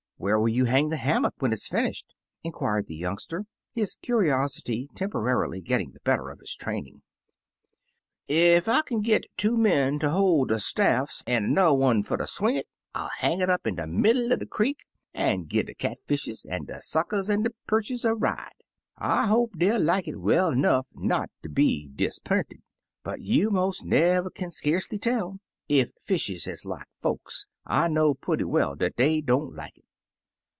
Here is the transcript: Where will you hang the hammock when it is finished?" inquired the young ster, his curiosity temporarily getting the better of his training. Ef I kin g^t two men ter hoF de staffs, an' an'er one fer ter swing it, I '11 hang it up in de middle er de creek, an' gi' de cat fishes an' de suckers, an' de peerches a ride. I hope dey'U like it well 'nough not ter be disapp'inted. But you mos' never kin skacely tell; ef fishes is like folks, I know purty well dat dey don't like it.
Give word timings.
Where 0.23 0.39
will 0.39 0.49
you 0.49 0.65
hang 0.65 0.89
the 0.89 0.97
hammock 0.97 1.33
when 1.39 1.51
it 1.51 1.55
is 1.55 1.65
finished?" 1.65 2.13
inquired 2.43 2.85
the 2.85 2.93
young 2.95 3.17
ster, 3.17 3.45
his 3.73 3.95
curiosity 4.03 4.87
temporarily 4.93 5.61
getting 5.61 5.93
the 5.93 5.99
better 6.01 6.29
of 6.29 6.37
his 6.41 6.53
training. 6.55 7.01
Ef 8.29 8.67
I 8.67 8.83
kin 8.83 9.01
g^t 9.01 9.23
two 9.35 9.57
men 9.57 9.97
ter 9.97 10.09
hoF 10.09 10.47
de 10.49 10.59
staffs, 10.59 11.23
an' 11.25 11.43
an'er 11.45 11.73
one 11.73 12.03
fer 12.03 12.17
ter 12.17 12.27
swing 12.27 12.55
it, 12.55 12.67
I 12.93 13.05
'11 13.19 13.19
hang 13.21 13.39
it 13.41 13.49
up 13.49 13.65
in 13.65 13.73
de 13.77 13.87
middle 13.87 14.31
er 14.31 14.35
de 14.35 14.45
creek, 14.45 14.85
an' 15.15 15.45
gi' 15.47 15.63
de 15.63 15.73
cat 15.73 15.97
fishes 16.05 16.45
an' 16.45 16.65
de 16.65 16.79
suckers, 16.83 17.27
an' 17.27 17.41
de 17.41 17.49
peerches 17.67 18.05
a 18.05 18.13
ride. 18.13 18.51
I 18.99 19.25
hope 19.25 19.53
dey'U 19.57 19.79
like 19.83 20.07
it 20.07 20.17
well 20.21 20.53
'nough 20.53 20.85
not 20.93 21.31
ter 21.41 21.49
be 21.49 21.87
disapp'inted. 21.95 22.61
But 23.03 23.21
you 23.21 23.49
mos' 23.49 23.81
never 23.81 24.29
kin 24.29 24.51
skacely 24.51 25.01
tell; 25.01 25.39
ef 25.67 25.87
fishes 25.99 26.45
is 26.45 26.63
like 26.63 26.85
folks, 27.01 27.47
I 27.65 27.87
know 27.87 28.13
purty 28.13 28.43
well 28.43 28.75
dat 28.75 28.95
dey 28.97 29.21
don't 29.21 29.55
like 29.55 29.79
it. 29.79 29.85